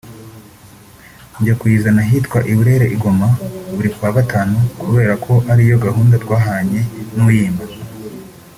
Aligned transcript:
njya 1.39 1.53
kuyizana 1.59 1.99
ahitwa 2.05 2.37
mu 2.45 2.51
Birere 2.57 2.85
i 2.95 2.97
Goma 3.01 3.27
buri 3.75 3.89
ku 3.93 3.99
wa 4.05 4.11
Gatanu 4.17 4.55
kubera 4.81 5.13
ko 5.25 5.33
ariyo 5.51 5.75
gahunda 5.85 6.15
twahanye 6.23 6.79
n’uyimpa 7.15 7.65